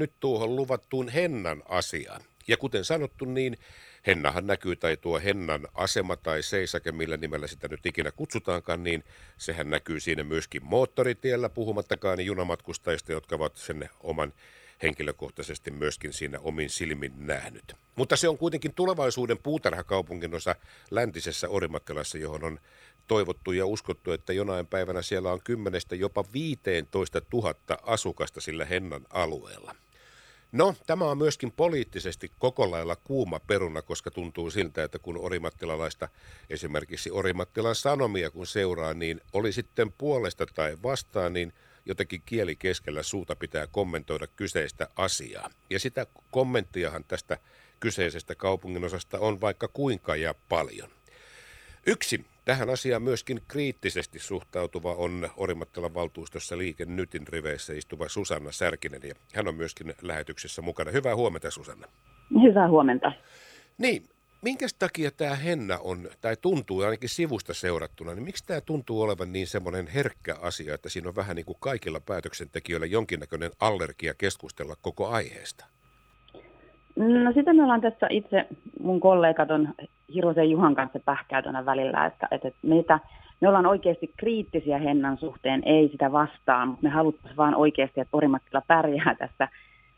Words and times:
nyt 0.00 0.12
tuohon 0.20 0.56
luvattuun 0.56 1.08
Hennan 1.08 1.62
asiaan. 1.68 2.20
Ja 2.48 2.56
kuten 2.56 2.84
sanottu, 2.84 3.24
niin 3.24 3.56
Hennahan 4.06 4.46
näkyy, 4.46 4.76
tai 4.76 4.96
tuo 4.96 5.20
Hennan 5.20 5.68
asema 5.74 6.16
tai 6.16 6.42
seisake, 6.42 6.92
millä 6.92 7.16
nimellä 7.16 7.46
sitä 7.46 7.68
nyt 7.68 7.86
ikinä 7.86 8.10
kutsutaankaan, 8.10 8.82
niin 8.82 9.04
sehän 9.38 9.70
näkyy 9.70 10.00
siinä 10.00 10.24
myöskin 10.24 10.64
moottoritiellä, 10.64 11.48
puhumattakaan 11.48 12.20
junamatkustajista, 12.20 13.12
jotka 13.12 13.36
ovat 13.36 13.56
sen 13.56 13.88
oman 14.00 14.32
henkilökohtaisesti 14.82 15.70
myöskin 15.70 16.12
siinä 16.12 16.38
omin 16.40 16.70
silmin 16.70 17.12
nähnyt. 17.16 17.74
Mutta 17.96 18.16
se 18.16 18.28
on 18.28 18.38
kuitenkin 18.38 18.74
tulevaisuuden 18.74 19.38
puutarhakaupungin 19.38 20.34
osa 20.34 20.56
läntisessä 20.90 21.48
Orimattilassa, 21.48 22.18
johon 22.18 22.44
on 22.44 22.58
toivottu 23.06 23.52
ja 23.52 23.66
uskottu, 23.66 24.12
että 24.12 24.32
jonain 24.32 24.66
päivänä 24.66 25.02
siellä 25.02 25.32
on 25.32 25.40
kymmenestä 25.44 25.94
jopa 25.94 26.24
15 26.32 27.22
000 27.32 27.54
asukasta 27.82 28.40
sillä 28.40 28.64
Hennan 28.64 29.06
alueella. 29.10 29.74
No, 30.52 30.74
tämä 30.86 31.04
on 31.04 31.18
myöskin 31.18 31.52
poliittisesti 31.52 32.32
koko 32.38 32.70
lailla 32.70 32.96
kuuma 32.96 33.40
peruna, 33.40 33.82
koska 33.82 34.10
tuntuu 34.10 34.50
siltä, 34.50 34.84
että 34.84 34.98
kun 34.98 35.18
orimattilalaista 35.18 36.08
esimerkiksi 36.50 37.10
Orimattilan 37.10 37.74
Sanomia 37.74 38.30
kun 38.30 38.46
seuraa, 38.46 38.94
niin 38.94 39.20
oli 39.32 39.52
sitten 39.52 39.92
puolesta 39.92 40.46
tai 40.46 40.76
vastaan, 40.82 41.32
niin 41.32 41.52
jotenkin 41.86 42.22
kieli 42.26 42.56
keskellä 42.56 43.02
suuta 43.02 43.36
pitää 43.36 43.66
kommentoida 43.66 44.26
kyseistä 44.26 44.88
asiaa. 44.96 45.50
Ja 45.70 45.78
sitä 45.78 46.06
kommenttiahan 46.30 47.04
tästä 47.04 47.38
kyseisestä 47.80 48.34
kaupunginosasta 48.34 49.18
on 49.18 49.40
vaikka 49.40 49.68
kuinka 49.68 50.16
ja 50.16 50.34
paljon. 50.48 50.90
Yksi 51.86 52.24
tähän 52.44 52.70
asiaan 52.70 53.02
myöskin 53.02 53.40
kriittisesti 53.48 54.18
suhtautuva 54.18 54.94
on 54.94 55.30
Orimattilan 55.36 55.94
valtuustossa 55.94 56.58
Liike 56.58 56.84
Nytin 56.84 57.28
riveissä 57.28 57.72
istuva 57.72 58.08
Susanna 58.08 58.52
Särkinen 58.52 59.00
ja 59.04 59.14
hän 59.34 59.48
on 59.48 59.54
myöskin 59.54 59.94
lähetyksessä 60.02 60.62
mukana. 60.62 60.90
Hyvää 60.90 61.16
huomenta 61.16 61.50
Susanna. 61.50 61.86
Hyvää 62.42 62.68
huomenta. 62.68 63.12
Niin, 63.78 64.08
minkä 64.42 64.66
takia 64.78 65.10
tämä 65.10 65.34
Henna 65.34 65.78
on, 65.78 66.10
tai 66.20 66.36
tuntuu 66.36 66.80
ainakin 66.80 67.08
sivusta 67.08 67.54
seurattuna, 67.54 68.14
niin 68.14 68.24
miksi 68.24 68.44
tämä 68.46 68.60
tuntuu 68.60 69.02
olevan 69.02 69.32
niin 69.32 69.46
semmoinen 69.46 69.86
herkkä 69.86 70.36
asia, 70.40 70.74
että 70.74 70.88
siinä 70.88 71.08
on 71.08 71.16
vähän 71.16 71.36
niin 71.36 71.46
kuin 71.46 71.58
kaikilla 71.60 72.00
päätöksentekijöillä 72.00 72.86
jonkinnäköinen 72.86 73.50
allergia 73.60 74.14
keskustella 74.14 74.76
koko 74.82 75.08
aiheesta? 75.08 75.64
No 77.00 77.32
sitä 77.32 77.54
me 77.54 77.62
ollaan 77.62 77.80
tässä 77.80 78.06
itse, 78.10 78.46
mun 78.82 79.00
kollegat 79.00 79.50
on 79.50 79.68
Hirosen 80.14 80.50
Juhan 80.50 80.74
kanssa 80.74 81.00
pähkäytönä 81.04 81.66
välillä, 81.66 82.06
että, 82.06 82.28
että 82.30 82.50
meitä, 82.62 83.00
me 83.40 83.48
ollaan 83.48 83.66
oikeasti 83.66 84.12
kriittisiä 84.16 84.78
Hennan 84.78 85.18
suhteen, 85.18 85.62
ei 85.64 85.88
sitä 85.88 86.12
vastaan, 86.12 86.68
mutta 86.68 86.82
me 86.82 86.90
haluttaisiin 86.90 87.36
vaan 87.36 87.54
oikeasti, 87.54 88.00
että 88.00 88.16
Orimattila 88.16 88.62
pärjää 88.66 89.14
tässä 89.18 89.48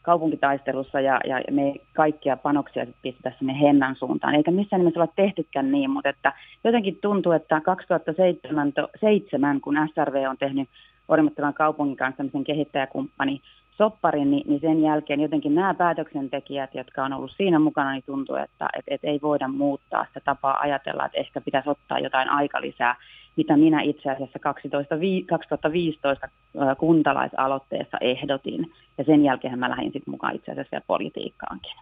kaupunkitaistelussa 0.02 1.00
ja, 1.00 1.20
ja 1.26 1.42
me 1.50 1.74
kaikkia 1.92 2.36
panoksia 2.36 2.86
pistetään 3.02 3.34
sinne 3.38 3.60
Hennan 3.60 3.96
suuntaan. 3.96 4.34
Eikä 4.34 4.50
missään 4.50 4.80
nimessä 4.80 5.00
olla 5.00 5.12
tehtykään 5.16 5.72
niin, 5.72 5.90
mutta 5.90 6.08
että 6.08 6.32
jotenkin 6.64 6.98
tuntuu, 7.00 7.32
että 7.32 7.60
2007, 7.60 9.60
kun 9.60 9.76
SRV 9.94 10.28
on 10.28 10.38
tehnyt 10.38 10.68
Orimattilan 11.08 11.54
kaupungin 11.54 11.96
kanssa 11.96 12.22
kehittäjäkumppani 12.46 13.40
sopparin, 13.78 14.30
niin, 14.30 14.48
niin 14.48 14.60
sen 14.60 14.82
jälkeen 14.82 15.20
jotenkin 15.20 15.54
nämä 15.54 15.74
päätöksentekijät, 15.74 16.74
jotka 16.74 17.04
on 17.04 17.12
ollut 17.12 17.32
siinä 17.36 17.58
mukana, 17.58 17.92
niin 17.92 18.02
tuntuu, 18.06 18.36
että 18.36 18.68
et, 18.78 18.84
et 18.88 19.00
ei 19.04 19.18
voida 19.22 19.48
muuttaa 19.48 20.04
sitä 20.04 20.20
tapaa 20.20 20.60
ajatella, 20.60 21.06
että 21.06 21.18
ehkä 21.18 21.40
pitäisi 21.40 21.70
ottaa 21.70 21.98
jotain 21.98 22.28
aikalisää, 22.28 22.96
mitä 23.36 23.56
minä 23.56 23.82
itse 23.82 24.10
asiassa 24.10 24.38
12, 24.38 24.94
2015 25.28 26.28
kuntalaisaloitteessa 26.78 27.98
ehdotin. 28.00 28.72
Ja 28.98 29.04
sen 29.04 29.24
jälkeen 29.24 29.58
mä 29.58 29.70
lähdin 29.70 29.92
sitten 29.92 30.10
mukaan 30.10 30.34
itse 30.34 30.52
asiassa 30.52 30.80
politiikkaankin. 30.86 31.76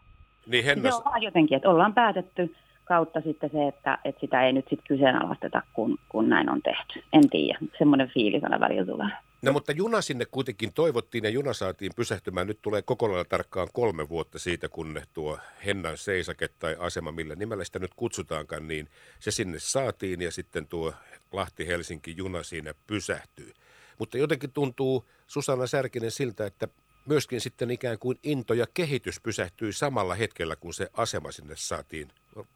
Niin 0.46 0.64
Hennas... 0.64 0.96
Se 0.96 1.02
on 1.14 1.22
jotenkin, 1.22 1.56
että 1.56 1.70
ollaan 1.70 1.94
päätetty 1.94 2.54
kautta 2.90 3.20
sitten 3.20 3.50
se, 3.52 3.68
että, 3.68 3.98
että 4.04 4.20
sitä 4.20 4.46
ei 4.46 4.52
nyt 4.52 4.64
sitten 4.70 4.88
kyseenalaisteta, 4.88 5.62
kun, 5.72 5.98
kun 6.08 6.28
näin 6.28 6.50
on 6.50 6.62
tehty. 6.62 7.02
En 7.12 7.30
tiedä, 7.30 7.58
semmoinen 7.78 8.10
fiilis 8.14 8.44
aina 8.44 8.60
välillä 8.60 8.86
tulee. 8.86 9.08
No 9.42 9.52
mutta 9.52 9.72
juna 9.72 10.00
sinne 10.00 10.24
kuitenkin 10.30 10.72
toivottiin 10.72 11.24
ja 11.24 11.30
juna 11.30 11.52
saatiin 11.52 11.92
pysähtymään. 11.96 12.46
Nyt 12.46 12.62
tulee 12.62 12.82
kokonaan 12.82 13.24
tarkkaan 13.28 13.68
kolme 13.72 14.08
vuotta 14.08 14.38
siitä, 14.38 14.68
kun 14.68 15.00
tuo 15.14 15.38
Hennan 15.66 15.96
seisake 15.96 16.48
tai 16.48 16.76
asema, 16.78 17.12
millä 17.12 17.34
nimellä 17.34 17.64
sitä 17.64 17.78
nyt 17.78 17.94
kutsutaankaan, 17.96 18.68
niin 18.68 18.88
se 19.18 19.30
sinne 19.30 19.58
saatiin 19.58 20.20
ja 20.20 20.32
sitten 20.32 20.66
tuo 20.66 20.92
Lahti-Helsinki 21.32 22.14
juna 22.16 22.42
siinä 22.42 22.74
pysähtyy. 22.86 23.52
Mutta 23.98 24.18
jotenkin 24.18 24.52
tuntuu 24.52 25.04
Susanna 25.26 25.66
Särkinen 25.66 26.10
siltä, 26.10 26.46
että 26.46 26.68
myöskin 27.06 27.40
sitten 27.40 27.70
ikään 27.70 27.98
kuin 27.98 28.18
into 28.22 28.54
ja 28.54 28.66
kehitys 28.74 29.20
pysähtyi 29.20 29.72
samalla 29.72 30.14
hetkellä, 30.14 30.56
kun 30.56 30.74
se 30.74 30.88
asema 30.92 31.32
sinne 31.32 31.54
saatiin 31.56 32.08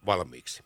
valmiiksi. 0.06 0.64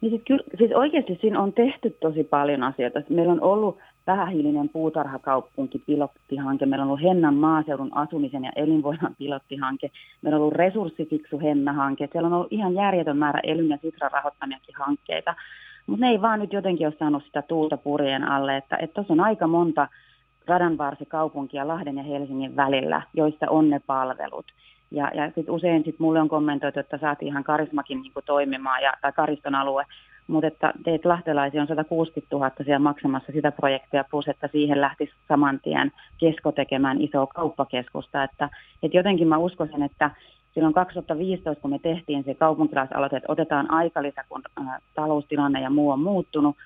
Niin 0.00 0.10
siis, 0.10 0.22
kyllä, 0.26 0.42
siis 0.58 0.72
oikeasti 0.72 1.18
siinä 1.20 1.40
on 1.40 1.52
tehty 1.52 1.96
tosi 2.00 2.24
paljon 2.24 2.62
asioita. 2.62 3.00
Meillä 3.08 3.32
on 3.32 3.40
ollut 3.40 3.78
vähähiilinen 4.06 4.68
puutarhakaupunki 4.68 5.78
pilottihanke, 5.78 6.66
meillä 6.66 6.82
on 6.82 6.88
ollut 6.88 7.02
Hennan 7.02 7.34
maaseudun 7.34 7.96
asumisen 7.96 8.44
ja 8.44 8.52
elinvoiman 8.56 9.16
pilottihanke, 9.18 9.90
meillä 10.22 10.36
on 10.36 10.42
ollut 10.42 10.54
resurssifiksu 10.54 11.40
Henna-hanke, 11.40 12.08
siellä 12.12 12.26
on 12.26 12.32
ollut 12.32 12.52
ihan 12.52 12.74
järjetön 12.74 13.16
määrä 13.16 13.40
elyn 13.42 13.68
ja 13.68 13.78
sitran 13.82 14.10
rahoittamiakin 14.10 14.74
hankkeita, 14.78 15.34
mutta 15.86 16.06
ne 16.06 16.10
ei 16.10 16.22
vaan 16.22 16.40
nyt 16.40 16.52
jotenkin 16.52 16.86
ole 16.86 16.94
saanut 16.98 17.24
sitä 17.24 17.42
tuulta 17.42 17.76
purjeen 17.76 18.24
alle, 18.24 18.56
että 18.56 18.78
tuossa 18.94 19.12
on 19.12 19.20
aika 19.20 19.46
monta 19.46 19.88
radanvarsikaupunkia 20.48 21.68
Lahden 21.68 21.96
ja 21.96 22.02
Helsingin 22.02 22.56
välillä, 22.56 23.02
joista 23.14 23.50
on 23.50 23.70
ne 23.70 23.80
palvelut. 23.86 24.46
Ja, 24.90 25.10
ja 25.14 25.30
sit 25.34 25.48
usein 25.48 25.84
sit 25.84 25.98
mulle 25.98 26.20
on 26.20 26.28
kommentoitu, 26.28 26.80
että 26.80 26.98
saatiin 26.98 27.28
ihan 27.28 27.44
karismakin 27.44 28.02
niin 28.02 28.12
toimimaan, 28.26 28.82
ja, 28.82 28.92
tai 29.00 29.12
kariston 29.12 29.54
alue, 29.54 29.84
mutta 30.26 30.46
että 30.46 30.72
teet 30.84 31.04
lahtelaisia 31.04 31.62
on 31.62 31.68
160 31.68 32.36
000 32.36 32.50
siellä 32.64 32.78
maksamassa 32.78 33.32
sitä 33.32 33.52
projektia, 33.52 34.04
plus 34.10 34.28
että 34.28 34.48
siihen 34.52 34.80
lähtisi 34.80 35.12
saman 35.28 35.60
tien 35.60 35.92
kesko 36.18 36.52
tekemään 36.52 37.00
isoa 37.00 37.26
kauppakeskusta. 37.26 38.24
Että, 38.24 38.48
että 38.82 38.96
jotenkin 38.96 39.28
mä 39.28 39.38
uskoisin, 39.38 39.82
että 39.82 40.10
silloin 40.54 40.74
2015, 40.74 41.62
kun 41.62 41.70
me 41.70 41.78
tehtiin 41.78 42.24
se 42.24 42.34
kaupunkilaisaloite, 42.34 43.16
että 43.16 43.32
otetaan 43.32 43.70
aikalisä, 43.70 44.24
kun 44.28 44.42
ä, 44.58 44.78
taloustilanne 44.94 45.60
ja 45.60 45.70
muu 45.70 45.90
on 45.90 46.00
muuttunut, 46.00 46.56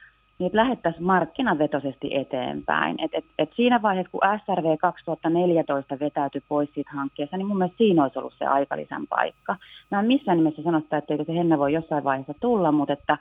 että 0.40 0.58
lähettäisiin 0.58 1.04
markkinavetoisesti 1.04 2.14
eteenpäin. 2.14 3.00
Et, 3.00 3.10
et, 3.14 3.24
et 3.38 3.50
siinä 3.56 3.82
vaiheessa, 3.82 4.10
kun 4.10 4.20
SRV 4.44 4.76
2014 4.78 5.98
vetäytyi 6.00 6.42
pois 6.48 6.70
siitä 6.74 6.90
hankkeesta, 6.94 7.36
niin 7.36 7.46
mun 7.46 7.58
mielestä 7.58 7.78
siinä 7.78 8.02
olisi 8.02 8.18
ollut 8.18 8.34
se 8.38 8.46
aikalisän 8.46 9.06
paikka. 9.06 9.56
Mä 9.90 10.00
en 10.00 10.06
missään 10.06 10.38
nimessä 10.38 10.62
sano 10.62 10.80
sitä, 10.80 10.96
etteikö 10.96 11.24
se 11.24 11.34
henne 11.34 11.58
voi 11.58 11.72
jossain 11.72 12.04
vaiheessa 12.04 12.34
tulla, 12.40 12.72
mutta 12.72 12.92
että 12.92 13.18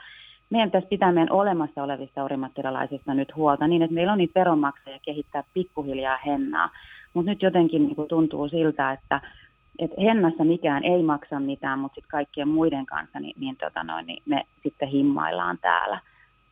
meidän 0.50 0.70
pitäisi 0.70 0.88
pitää 0.88 1.12
meidän 1.12 1.32
olemassa 1.32 1.84
olevista 1.84 2.24
orimattilalaisista 2.24 3.14
nyt 3.14 3.36
huolta 3.36 3.68
niin, 3.68 3.82
että 3.82 3.94
meillä 3.94 4.12
on 4.12 4.18
niitä 4.18 4.40
veronmaksajia 4.40 5.00
kehittää 5.06 5.44
pikkuhiljaa 5.54 6.18
hennaa. 6.26 6.70
Mutta 7.14 7.32
nyt 7.32 7.42
jotenkin 7.42 7.86
niin 7.88 8.08
tuntuu 8.10 8.50
siltä, 8.50 8.92
että 8.92 9.22
et 9.80 9.92
hennassa 10.04 10.44
mikään 10.44 10.84
ei 10.84 11.04
maksa 11.04 11.40
mitään, 11.40 11.80
mutta 11.80 11.96
sitten 11.96 12.12
kaikkien 12.12 12.48
muiden 12.48 12.86
kanssa 12.86 13.20
niin, 13.20 13.36
niin, 13.40 13.56
tota 13.58 13.84
noin, 13.84 14.06
niin 14.06 14.24
me 14.26 14.44
sitten 14.64 14.90
himmaillaan 14.90 15.58
täällä. 15.62 16.00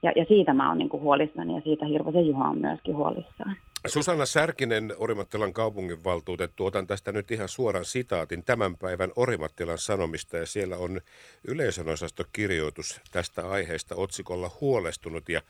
Ja, 0.04 0.12
ja 0.16 0.26
siitä 0.28 0.54
mä 0.54 0.70
oon 0.70 0.78
niin 0.78 0.92
huolissani 0.92 1.56
ja 1.56 1.62
siitä 1.62 1.86
Hirvosen 1.86 2.28
Juha 2.28 2.50
on 2.50 2.58
myöskin 2.58 2.96
huolissaan. 2.96 3.56
Susanna 3.88 4.26
Särkinen, 4.26 4.94
Orimattilan 4.98 5.54
kaupunginvaltuutettu, 5.54 6.66
otan 6.66 6.88
tästä 6.88 7.12
nyt 7.12 7.32
ihan 7.32 7.50
suoran 7.50 7.86
sitaatin 7.86 8.44
tämän 8.44 8.78
päivän 8.78 9.12
Orimattilan 9.16 9.78
sanomista 9.78 10.38
ja 10.38 10.46
siellä 10.46 10.78
on 10.78 11.02
yleisönosastokirjoitus 11.48 13.02
tästä 13.12 13.50
aiheesta 13.50 13.96
otsikolla 13.96 14.52
huolestunut 14.62 15.30
ja 15.30 15.42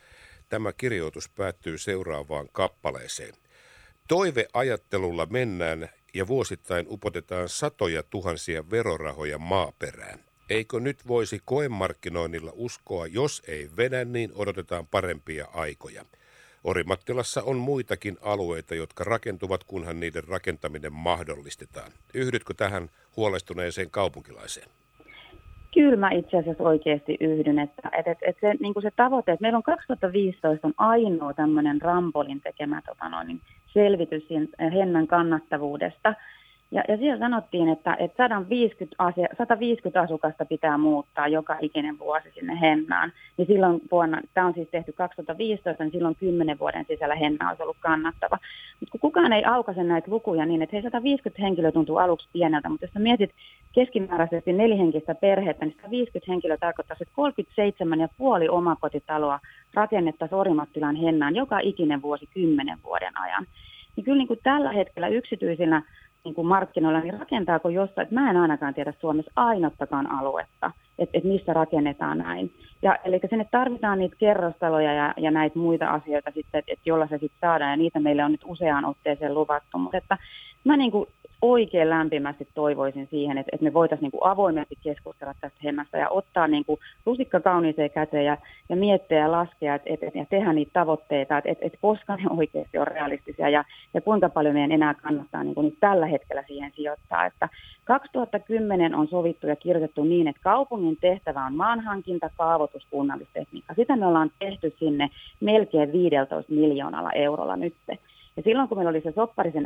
tämä 0.48 0.72
kirjoitus 0.72 1.28
päättyy 1.28 1.78
seuraavaan 1.78 2.48
kappaleeseen. 2.52 3.34
Toiveajattelulla 4.08 5.26
mennään 5.26 5.88
ja 6.14 6.28
vuosittain 6.28 6.86
upotetaan 6.88 7.48
satoja 7.48 8.02
tuhansia 8.02 8.70
verorahoja 8.70 9.38
maaperään. 9.38 10.29
Eikö 10.50 10.80
nyt 10.80 11.08
voisi 11.08 11.40
koemarkkinoinnilla 11.44 12.52
uskoa, 12.54 13.06
jos 13.06 13.42
ei 13.48 13.68
vedä, 13.76 14.04
niin 14.04 14.30
odotetaan 14.34 14.86
parempia 14.86 15.46
aikoja– 15.54 16.04
Orimattilassa 16.64 17.42
on 17.42 17.56
muitakin 17.56 18.16
alueita, 18.22 18.74
jotka 18.74 19.04
rakentuvat, 19.04 19.64
kunhan 19.64 20.00
niiden 20.00 20.24
rakentaminen 20.28 20.92
mahdollistetaan. 20.92 21.92
Yhdytkö 22.14 22.54
tähän 22.56 22.88
huolestuneeseen 23.16 23.90
kaupunkilaiseen? 23.90 24.68
Kyllä 25.74 25.96
mä 25.96 26.10
itse 26.10 26.36
asiassa 26.36 26.64
oikeasti 26.64 27.16
yhdyn, 27.20 27.58
että, 27.58 27.90
että, 27.98 28.10
että, 28.10 28.40
se, 28.40 28.54
niin 28.60 28.74
se 28.82 28.90
tavoite, 28.96 29.32
että 29.32 29.42
meillä 29.42 29.56
on 29.56 29.62
2015 29.62 30.66
on 30.66 30.74
ainoa 30.76 31.34
tämmöinen 31.34 31.82
Rampolin 31.82 32.40
tekemä 32.40 32.82
tota 32.86 33.08
noin, 33.08 33.40
selvitys 33.72 34.22
Hennan 34.72 35.06
kannattavuudesta, 35.06 36.14
Ja, 36.72 36.82
ja 36.88 36.96
siellä 36.96 37.18
sanottiin, 37.18 37.68
että, 37.68 37.96
että 37.98 38.24
150, 38.28 38.96
asia, 38.98 39.28
150 39.38 40.00
asukasta 40.00 40.44
pitää 40.44 40.78
muuttaa 40.78 41.28
joka 41.28 41.56
ikinen 41.60 41.98
vuosi 41.98 42.28
sinne 42.34 42.60
Hennaan. 42.60 43.12
Niin 43.36 43.46
silloin 43.46 43.80
vuonna, 43.90 44.20
tämä 44.34 44.46
on 44.46 44.54
siis 44.54 44.68
tehty 44.68 44.92
2015, 44.92 45.84
niin 45.84 45.92
silloin 45.92 46.16
10 46.16 46.58
vuoden 46.58 46.84
sisällä 46.88 47.14
Henna 47.14 47.48
olisi 47.48 47.62
ollut 47.62 47.76
kannattava. 47.80 48.38
Mutta 48.80 48.90
kun 48.92 49.00
kukaan 49.00 49.32
ei 49.32 49.44
aukaise 49.44 49.82
näitä 49.82 50.10
lukuja 50.10 50.46
niin, 50.46 50.62
että 50.62 50.76
hei 50.76 50.82
150 50.82 51.42
henkilöä 51.42 51.72
tuntuu 51.72 51.96
aluksi 51.96 52.28
pieneltä, 52.32 52.68
mutta 52.68 52.84
jos 52.84 52.94
mietit 52.94 53.30
keskimääräisesti 53.72 54.52
nelihenkistä 54.52 55.14
perhettä, 55.14 55.64
niin 55.64 55.76
150 55.76 56.32
henkilöä 56.32 56.56
tarkoittaa, 56.56 56.96
että 57.00 57.14
37 57.14 58.00
ja 58.00 58.08
puoli 58.18 58.48
omakotitaloa 58.48 59.40
rakennettaisiin 59.74 60.38
Orimattilan 60.38 60.96
Hennaan 60.96 61.36
joka 61.36 61.58
ikinen 61.58 62.02
vuosi 62.02 62.28
10 62.34 62.78
vuoden 62.84 63.20
ajan. 63.20 63.46
Niin 63.96 64.04
kyllä 64.04 64.18
niin 64.18 64.28
kuin 64.28 64.40
tällä 64.42 64.72
hetkellä 64.72 65.08
yksityisillä 65.08 65.82
niin 66.24 66.34
kuin 66.34 66.46
markkinoilla, 66.46 67.00
niin 67.00 67.18
rakentaako 67.18 67.68
jossain, 67.68 68.02
että 68.02 68.14
mä 68.14 68.30
en 68.30 68.36
ainakaan 68.36 68.74
tiedä 68.74 68.92
Suomessa 69.00 69.32
ainottakaan 69.36 70.10
aluetta, 70.10 70.72
että, 71.00 71.18
että 71.18 71.28
missä 71.28 71.52
rakennetaan 71.52 72.18
näin. 72.18 72.52
Ja, 72.82 72.98
eli 73.04 73.20
sinne 73.28 73.46
tarvitaan 73.50 73.98
niitä 73.98 74.16
kerrostaloja 74.18 74.92
ja, 74.92 75.14
ja 75.16 75.30
näitä 75.30 75.58
muita 75.58 75.90
asioita 75.90 76.30
sitten, 76.34 76.58
että, 76.58 76.72
että 76.72 76.88
jolla 76.88 77.06
se 77.06 77.18
sitten 77.18 77.40
saadaan, 77.40 77.70
ja 77.70 77.76
niitä 77.76 78.00
meille 78.00 78.24
on 78.24 78.32
nyt 78.32 78.44
useaan 78.44 78.84
otteeseen 78.84 79.34
luvattu, 79.34 79.78
mutta 79.78 79.96
että 79.96 80.18
mä 80.64 80.76
niin 80.76 80.90
kuin 80.90 81.08
oikein 81.42 81.90
lämpimästi 81.90 82.48
toivoisin 82.54 83.08
siihen, 83.10 83.38
että, 83.38 83.50
että 83.52 83.64
me 83.64 83.72
voitaisiin 83.72 84.02
niin 84.02 84.10
kuin 84.10 84.30
avoimesti 84.30 84.74
keskustella 84.82 85.34
tästä 85.40 85.58
hemmasta 85.64 85.96
ja 85.96 86.08
ottaa 86.08 86.48
niin 86.48 86.64
kuin 86.64 86.80
lusikka 87.06 87.40
kauniiseen 87.40 87.90
käteen 87.90 88.24
ja, 88.24 88.36
ja 88.68 88.76
miettiä 88.76 89.18
ja 89.18 89.32
laskea 89.32 89.74
että, 89.74 89.90
että, 90.06 90.18
ja 90.18 90.26
tehdä 90.30 90.52
niitä 90.52 90.70
tavoitteita, 90.72 91.38
että, 91.38 91.50
että, 91.50 91.66
että 91.66 91.78
koska 91.80 92.16
ne 92.16 92.22
oikeasti 92.30 92.78
on 92.78 92.86
realistisia 92.86 93.48
ja, 93.48 93.64
ja 93.94 94.00
kuinka 94.00 94.28
paljon 94.28 94.54
meidän 94.54 94.72
enää 94.72 94.94
kannattaa 94.94 95.44
niin 95.44 95.54
kuin 95.54 95.64
nyt 95.64 95.80
tällä 95.80 96.06
hetkellä 96.06 96.44
siihen 96.46 96.72
sijoittaa. 96.76 97.26
Että 97.26 97.48
2010 97.84 98.94
on 98.94 99.08
sovittu 99.08 99.46
ja 99.46 99.56
kirjoitettu 99.56 100.04
niin, 100.04 100.28
että 100.28 100.42
kaupungin 100.42 100.89
tehtävä 101.00 101.46
on 101.46 101.54
maanhankinta, 101.54 102.30
kaavoitus, 102.36 102.86
kunnallistekniikka. 102.90 103.74
Sitä 103.74 103.96
me 103.96 104.06
ollaan 104.06 104.30
tehty 104.38 104.74
sinne 104.78 105.10
melkein 105.40 105.92
15 105.92 106.52
miljoonalla 106.52 107.12
eurolla 107.12 107.56
nyt. 107.56 107.74
Ja 108.36 108.42
silloin 108.44 108.68
kun 108.68 108.78
meillä 108.78 108.90
oli 108.90 109.00
se 109.00 109.12
sopparisen 109.12 109.64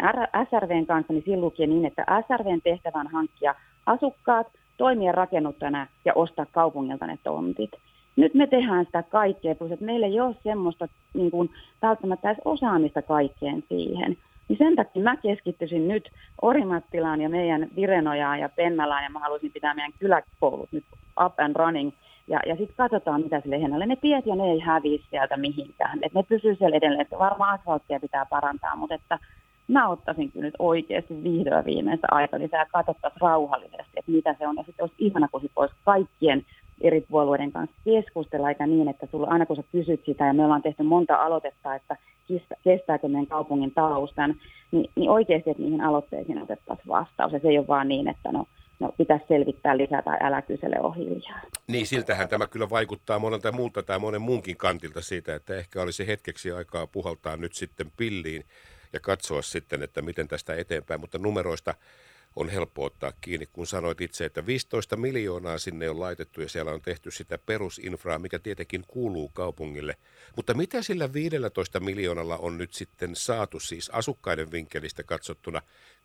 SRVn 0.50 0.86
kanssa, 0.86 1.12
niin 1.12 1.22
silloin 1.24 1.40
luki 1.40 1.66
niin, 1.66 1.84
että 1.84 2.06
SRVn 2.26 2.60
tehtävä 2.64 3.00
on 3.00 3.10
hankkia 3.12 3.54
asukkaat, 3.86 4.46
toimia 4.76 5.12
rakennuttajana 5.12 5.86
ja 6.04 6.12
ostaa 6.14 6.46
kaupungilta 6.52 7.06
ne 7.06 7.18
tontit. 7.24 7.70
Nyt 8.16 8.34
me 8.34 8.46
tehdään 8.46 8.84
sitä 8.84 9.02
kaikkea, 9.02 9.54
plus 9.54 9.72
että 9.72 9.84
meillä 9.84 10.06
ei 10.06 10.20
ole 10.20 10.36
semmoista 10.42 10.88
niin 11.14 11.30
kuin, 11.30 11.50
välttämättä 11.82 12.30
edes 12.30 12.42
osaamista 12.44 13.02
kaikkeen 13.02 13.64
siihen. 13.68 14.16
Niin 14.48 14.58
sen 14.58 14.76
takia 14.76 15.02
mä 15.02 15.16
keskittyisin 15.16 15.88
nyt 15.88 16.10
Orimattilaan 16.42 17.20
ja 17.20 17.28
meidän 17.28 17.68
Virenojaan 17.76 18.40
ja 18.40 18.48
Pennalaan 18.48 19.04
ja 19.04 19.10
mä 19.10 19.18
haluaisin 19.18 19.52
pitää 19.52 19.74
meidän 19.74 19.92
kyläkoulut 19.98 20.72
nyt 20.72 20.84
up 21.24 21.40
and 21.40 21.56
running 21.56 21.92
ja, 22.28 22.40
ja 22.46 22.56
sitten 22.56 22.76
katsotaan, 22.76 23.22
mitä 23.22 23.40
sille 23.40 23.58
hienolle. 23.58 23.86
Ne 23.86 23.96
tiet 23.96 24.26
ja 24.26 24.36
ne 24.36 24.44
ei 24.44 24.60
häviä 24.60 24.98
sieltä 25.10 25.36
mihinkään. 25.36 25.98
Et 26.02 26.14
ne 26.14 26.22
pysyy 26.22 26.54
siellä 26.54 26.76
edelleen. 26.76 27.00
Että 27.00 27.18
varmaan 27.18 27.54
asfalttia 27.54 28.00
pitää 28.00 28.26
parantaa, 28.26 28.76
mutta 28.76 28.94
että 28.94 29.18
mä 29.68 29.88
ottaisin 29.88 30.32
kyllä 30.32 30.44
nyt 30.44 30.54
oikeasti 30.58 31.22
vihdoin 31.24 31.64
viimeistä 31.64 32.06
aika 32.10 32.38
lisää 32.38 32.60
ja 32.60 32.66
katsottaisiin 32.72 33.20
rauhallisesti, 33.20 33.92
että 33.96 34.12
mitä 34.12 34.34
se 34.38 34.48
on. 34.48 34.56
Ja 34.56 34.62
sitten 34.62 34.82
olisi 34.82 34.94
ihana, 34.98 35.28
kun 35.28 35.40
sit 35.40 35.52
voisi 35.56 35.74
kaikkien 35.84 36.44
eri 36.80 37.00
puolueiden 37.00 37.52
kanssa 37.52 37.76
keskustella, 37.84 38.48
eikä 38.48 38.66
niin, 38.66 38.88
että 38.88 39.06
sulla 39.10 39.26
aina 39.26 39.46
kun 39.46 39.56
sä 39.56 39.62
kysyt 39.72 40.04
sitä, 40.06 40.26
ja 40.26 40.32
me 40.34 40.44
ollaan 40.44 40.62
tehty 40.62 40.82
monta 40.82 41.16
aloitetta, 41.16 41.74
että 41.74 41.96
kestääkö 42.64 43.08
meidän 43.08 43.26
kaupungin 43.26 43.70
talous 43.74 44.12
tämän, 44.14 44.34
niin, 44.72 44.90
niin 44.96 45.10
oikeasti, 45.10 45.50
että 45.50 45.62
niihin 45.62 45.80
aloitteisiin 45.80 46.42
otettaisiin 46.42 46.88
vastaus. 46.88 47.32
Ja 47.32 47.38
se 47.38 47.48
ei 47.48 47.58
ole 47.58 47.66
vaan 47.66 47.88
niin, 47.88 48.08
että 48.08 48.32
no 48.32 48.44
no, 48.80 48.92
pitäisi 48.98 49.24
selvittää 49.28 49.76
lisää 49.76 50.02
tai 50.02 50.18
älä 50.20 50.42
kysele 50.42 50.76
on 50.80 50.96
hiljaa. 50.96 51.40
Niin, 51.66 51.86
siltähän 51.86 52.28
tämä 52.28 52.46
kyllä 52.46 52.70
vaikuttaa 52.70 53.18
monelta 53.18 53.52
muulta 53.52 53.82
tai 53.82 53.98
monen 53.98 54.22
muunkin 54.22 54.56
kantilta 54.56 55.02
siitä, 55.02 55.34
että 55.34 55.56
ehkä 55.56 55.82
olisi 55.82 56.06
hetkeksi 56.06 56.52
aikaa 56.52 56.86
puhaltaa 56.86 57.36
nyt 57.36 57.54
sitten 57.54 57.92
pilliin 57.96 58.44
ja 58.92 59.00
katsoa 59.00 59.42
sitten, 59.42 59.82
että 59.82 60.02
miten 60.02 60.28
tästä 60.28 60.54
eteenpäin, 60.54 61.00
mutta 61.00 61.18
numeroista 61.18 61.74
on 62.36 62.48
helppo 62.48 62.84
ottaa 62.84 63.12
kiinni, 63.20 63.46
kun 63.46 63.66
sanoit 63.66 64.00
itse, 64.00 64.24
että 64.24 64.46
15 64.46 64.96
miljoonaa 64.96 65.58
sinne 65.58 65.90
on 65.90 66.00
laitettu 66.00 66.40
ja 66.40 66.48
siellä 66.48 66.72
on 66.72 66.82
tehty 66.82 67.10
sitä 67.10 67.38
perusinfraa, 67.38 68.18
mikä 68.18 68.38
tietenkin 68.38 68.84
kuuluu 68.88 69.28
kaupungille. 69.28 69.96
Mutta 70.36 70.54
mitä 70.54 70.82
sillä 70.82 71.12
15 71.12 71.80
miljoonalla 71.80 72.36
on 72.36 72.58
nyt 72.58 72.74
sitten 72.74 73.16
saatu 73.16 73.60
siis 73.60 73.90
asukkaiden 73.90 74.52
vinkkelistä 74.52 75.02
katsottuna? 75.02 75.62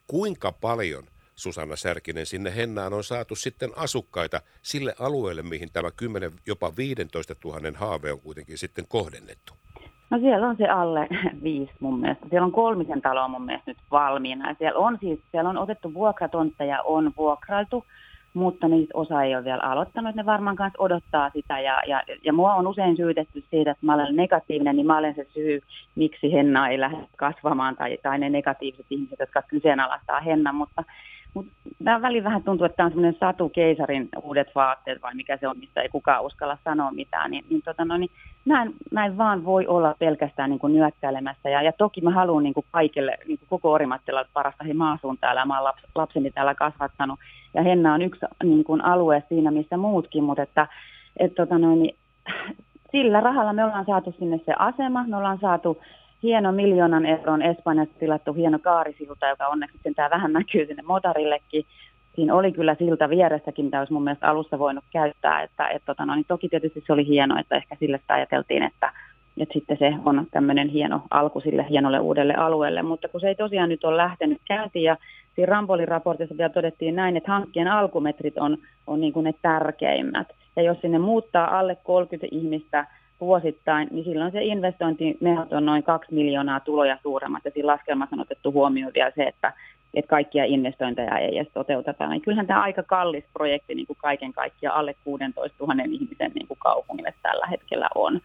Kuinka 0.08 0.52
paljon– 0.52 1.08
Susanna 1.40 1.76
Särkinen, 1.76 2.26
sinne 2.26 2.56
Hennaan 2.56 2.94
on 2.94 3.04
saatu 3.04 3.36
sitten 3.36 3.70
asukkaita 3.76 4.42
sille 4.62 4.94
alueelle, 5.00 5.42
mihin 5.42 5.70
tämä 5.74 5.92
10, 5.92 6.32
jopa 6.48 6.72
15 6.78 7.36
000 7.46 7.60
haave 7.76 8.12
on 8.12 8.20
kuitenkin 8.20 8.58
sitten 8.58 8.86
kohdennettu? 8.88 9.54
No 10.10 10.20
siellä 10.20 10.48
on 10.48 10.58
se 10.58 10.68
alle 10.68 11.08
viisi 11.44 11.74
mun 11.80 12.00
mielestä. 12.00 12.26
Siellä 12.30 12.46
on 12.46 12.52
kolmisen 12.52 13.02
taloa 13.02 13.28
mun 13.28 13.46
mielestä 13.46 13.72
nyt 13.72 13.78
valmiina. 13.92 14.56
Siellä 14.58 14.80
on 14.80 14.98
siis, 15.00 15.20
siellä 15.32 15.50
on 15.50 15.58
otettu 15.58 15.94
vuokratontteja, 15.94 16.82
on 16.82 17.14
vuokrailtu, 17.18 17.86
mutta 18.34 18.68
niistä 18.68 18.98
osa 18.98 19.24
ei 19.24 19.36
ole 19.36 19.44
vielä 19.44 19.64
aloittanut. 19.64 20.16
Ne 20.16 20.26
varmaan 20.26 20.56
kanssa 20.56 20.84
odottaa 20.84 21.30
sitä 21.30 21.60
ja, 21.60 21.82
ja, 21.88 22.04
ja 22.24 22.34
mua 22.34 22.54
on 22.54 22.68
usein 22.68 22.98
syytetty 22.98 23.44
siitä, 23.50 23.72
että 23.72 23.86
mä 23.86 23.94
olen 23.94 24.16
negatiivinen, 24.16 24.76
niin 24.76 24.88
mä 24.88 24.98
olen 24.98 25.16
se 25.16 25.28
syy, 25.34 25.62
miksi 25.96 26.34
henna 26.34 26.70
ei 26.70 26.80
lähde 26.80 27.08
kasvamaan 27.18 27.76
tai, 27.76 27.98
tai 28.04 28.20
ne 28.20 28.30
negatiiviset 28.30 28.86
ihmiset, 28.90 29.20
jotka 29.20 29.42
kyseenalaistaa 29.42 30.20
hennan, 30.20 30.56
mutta 30.56 30.84
mutta 31.34 31.52
tämä 31.84 32.02
väliin 32.02 32.24
vähän 32.24 32.44
tuntuu, 32.44 32.66
että 32.66 32.76
tämä 32.76 32.86
on 32.86 32.92
semmoinen 32.92 33.20
Satu 33.20 33.50
Keisarin 33.50 34.10
uudet 34.24 34.48
vaatteet 34.56 35.02
vai 35.02 35.16
mikä 35.16 35.38
se 35.38 35.48
on, 35.48 35.58
mistä 35.58 35.82
ei 35.82 35.90
kukaan 35.90 36.24
uskalla 36.24 36.58
sanoa 36.64 36.92
mitään. 36.92 37.32
Niin, 37.32 37.46
niin, 37.50 37.62
tota 37.62 37.86
no, 37.86 37.98
niin 37.98 38.12
näin, 38.46 38.74
näin 38.92 39.18
vaan 39.18 39.46
voi 39.46 39.68
olla 39.68 39.96
pelkästään 40.00 40.50
niin 40.50 40.60
kuin 40.60 40.74
nyökkäilemässä. 40.74 41.50
Ja, 41.50 41.62
ja 41.62 41.72
toki 41.72 42.02
mä 42.02 42.12
haluan 42.12 42.44
niin 42.44 42.54
kuin 42.54 42.66
kaikille, 42.72 43.18
niin 43.28 43.40
kuin 43.40 43.50
koko 43.50 43.72
Orimattila 43.72 44.26
parasta, 44.34 44.64
hei 44.64 44.74
mä 44.74 44.92
asun 44.92 45.18
täällä, 45.18 45.46
mä 45.46 45.56
oon 45.56 45.64
laps, 45.64 45.84
lapseni 45.96 46.32
täällä 46.32 46.56
kasvattanut. 46.56 47.20
Ja 47.54 47.64
Henna 47.64 47.94
on 47.94 48.02
yksi 48.02 48.26
niin 48.44 48.64
kuin 48.64 48.84
alue 48.84 49.24
siinä, 49.30 49.52
missä 49.52 49.78
muutkin, 49.78 50.24
mutta 50.24 50.44
että 50.44 50.68
et, 51.18 51.36
tota 51.36 51.58
no, 51.58 51.76
niin, 51.76 51.96
sillä 52.92 53.20
rahalla 53.20 53.54
me 53.54 53.66
ollaan 53.66 53.86
saatu 53.86 54.16
sinne 54.20 54.40
se 54.46 54.54
asema, 54.60 55.06
me 55.08 55.18
ollaan 55.18 55.40
saatu 55.42 55.82
hieno 56.24 56.52
miljoonan 56.52 57.06
euron 57.06 57.42
Espanjassa 57.42 58.00
tilattu 58.00 58.34
hieno 58.34 58.60
kaarisilta, 58.60 59.28
joka 59.28 59.48
onneksi 59.48 59.74
sitten 59.74 59.96
tämä 59.96 60.10
vähän 60.10 60.34
näkyy 60.34 60.66
sinne 60.66 60.84
motorillekin. 60.84 61.66
Siinä 62.16 62.36
oli 62.36 62.52
kyllä 62.52 62.76
silta 62.76 63.10
vieressäkin, 63.10 63.66
mitä 63.66 63.80
olisi 63.80 63.94
mun 63.94 64.04
mielestä 64.04 64.30
alussa 64.30 64.60
voinut 64.60 64.84
käyttää. 64.92 65.42
Että, 65.42 65.68
et, 65.68 65.82
tota, 65.86 66.06
no, 66.06 66.16
niin 66.16 66.26
toki 66.28 66.50
tietysti 66.50 66.84
se 66.88 66.94
oli 66.94 67.08
hieno, 67.08 67.40
että 67.40 67.56
ehkä 67.56 67.76
sille 67.80 68.00
ajateltiin, 68.08 68.64
että, 68.64 68.94
että 69.38 69.54
sitten 69.54 69.78
se 69.78 69.94
on 70.06 70.28
tämmöinen 70.32 70.70
hieno 70.70 71.02
alku 71.12 71.40
sille 71.40 71.66
hienolle 71.70 72.00
uudelle 72.00 72.34
alueelle. 72.34 72.82
Mutta 72.82 73.08
kun 73.08 73.22
se 73.22 73.28
ei 73.28 73.36
tosiaan 73.36 73.70
nyt 73.70 73.84
ole 73.84 73.98
lähtenyt 73.98 74.42
käyntiin 74.46 74.84
ja 74.84 74.98
siinä 75.36 75.52
Rambolin 75.52 75.88
raportissa 75.88 76.38
vielä 76.38 76.50
todettiin 76.50 76.96
näin, 76.96 77.18
että 77.18 77.32
hankkeen 77.32 77.68
alkumetrit 77.68 78.38
on, 78.38 78.58
on 78.88 79.02
niin 79.02 79.14
kuin 79.14 79.24
ne 79.24 79.34
tärkeimmät. 79.42 80.28
Ja 80.56 80.62
jos 80.62 80.78
sinne 80.82 81.00
muuttaa 81.00 81.60
alle 81.60 81.78
30 81.84 82.28
ihmistä– 82.32 82.86
vuosittain, 83.22 83.88
niin 83.92 84.06
silloin 84.06 84.32
se 84.32 84.44
investointimenot 84.44 85.54
on 85.54 85.66
noin 85.66 85.84
2 85.84 86.14
miljoonaa 86.14 86.60
tuloja 86.60 86.98
suuremmat. 87.04 87.46
Ja 87.46 87.52
siinä 87.52 87.68
laskelmassa 87.68 88.16
on 88.16 88.22
otettu 88.22 88.52
huomioon 88.52 88.94
vielä 88.94 89.12
se, 89.16 89.24
että, 89.24 89.54
että 89.94 90.10
kaikkia 90.10 90.46
investointeja 90.46 91.18
ei 91.18 91.38
edes 91.38 91.54
toteuteta. 91.54 92.10
Niin 92.10 92.22
kyllähän 92.22 92.48
tämä 92.48 92.62
aika 92.62 92.84
kallis 92.84 93.26
projekti 93.34 93.76
niin 93.76 93.88
kuin 93.88 93.98
kaiken 94.02 94.34
kaikkiaan 94.34 94.78
alle 94.78 94.96
16 95.04 95.66
000 95.66 95.84
ihmisen 95.84 96.32
niin 96.36 96.48
kuin 96.48 96.60
kaupungille 96.60 97.14
tällä 97.22 97.48
hetkellä 97.48 97.90
on. 97.96 98.22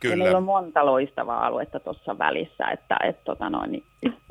Kyllä. 0.00 0.14
Ja 0.14 0.18
meillä 0.18 0.38
on 0.38 0.44
monta 0.44 0.86
loistavaa 0.86 1.46
aluetta 1.46 1.80
tuossa 1.80 2.18
välissä, 2.18 2.66
että 2.72 2.96
et, 3.04 3.24
tota 3.24 3.50
noin, 3.50 3.72
niin 3.72 3.84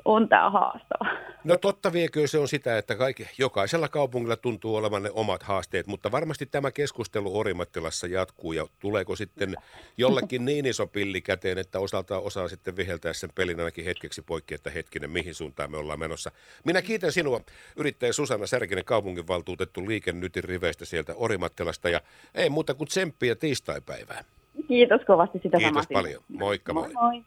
on 0.07 0.29
tämä 0.29 0.49
haastava. 0.49 1.09
No 1.43 1.57
totta 1.57 1.93
viekö 1.93 2.27
se 2.27 2.37
on 2.37 2.47
sitä, 2.47 2.77
että 2.77 2.95
kaikki, 2.95 3.27
jokaisella 3.37 3.87
kaupungilla 3.87 4.35
tuntuu 4.35 4.75
olevan 4.75 5.03
ne 5.03 5.09
omat 5.13 5.43
haasteet, 5.43 5.87
mutta 5.87 6.11
varmasti 6.11 6.45
tämä 6.45 6.71
keskustelu 6.71 7.39
Orimattilassa 7.39 8.07
jatkuu 8.07 8.53
ja 8.53 8.67
tuleeko 8.79 9.15
sitten 9.15 9.55
jollekin 9.97 10.45
niin 10.45 10.65
iso 10.65 10.87
pilli 10.87 11.21
käteen, 11.21 11.57
että 11.57 11.79
osalta 11.79 12.19
osaa 12.19 12.47
sitten 12.47 12.77
viheltää 12.77 13.13
sen 13.13 13.29
pelin 13.35 13.59
ainakin 13.59 13.85
hetkeksi 13.85 14.21
poikki, 14.21 14.53
että 14.53 14.69
hetkinen, 14.69 15.09
mihin 15.09 15.35
suuntaan 15.35 15.71
me 15.71 15.77
ollaan 15.77 15.99
menossa. 15.99 16.31
Minä 16.63 16.81
kiitän 16.81 17.11
sinua, 17.11 17.41
yrittäjä 17.75 18.13
Susanna 18.13 18.47
Särkinen, 18.47 18.85
kaupunginvaltuutettu 18.85 19.87
liikennytin 19.87 20.43
riveistä 20.43 20.85
sieltä 20.85 21.13
Orimattilasta 21.15 21.89
ja 21.89 22.01
ei 22.35 22.49
muuta 22.49 22.73
kuin 22.73 22.87
tsemppiä 22.87 23.35
tiistaipäivää. 23.35 24.23
Kiitos 24.67 25.01
kovasti 25.07 25.39
sitä 25.43 25.57
Kiitos 25.57 25.87
paljon. 25.93 26.23
Moikka 26.29 26.73
moi. 26.73 26.93
moi. 26.93 26.93
moi. 26.93 27.23